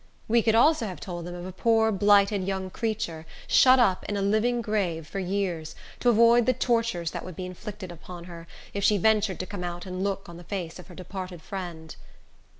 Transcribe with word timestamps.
We 0.27 0.41
could 0.41 0.55
also 0.55 0.87
have 0.87 0.99
told 0.99 1.25
them 1.25 1.35
of 1.35 1.45
a 1.45 1.51
poor, 1.51 1.91
blighted 1.91 2.43
young 2.43 2.71
creature, 2.71 3.27
shut 3.45 3.77
up 3.77 4.03
in 4.09 4.17
a 4.17 4.21
living 4.23 4.59
grave 4.59 5.05
for 5.05 5.19
years, 5.19 5.75
to 5.99 6.09
avoid 6.09 6.47
the 6.47 6.53
tortures 6.53 7.11
that 7.11 7.23
would 7.23 7.35
be 7.35 7.45
inflicted 7.45 7.95
on 8.07 8.23
her, 8.23 8.47
if 8.73 8.83
she 8.83 8.97
ventured 8.97 9.39
to 9.41 9.45
come 9.45 9.63
out 9.63 9.85
and 9.85 10.03
look 10.03 10.27
on 10.27 10.37
the 10.37 10.43
face 10.43 10.79
of 10.79 10.87
her 10.87 10.95
departed 10.95 11.39
friend. 11.43 11.97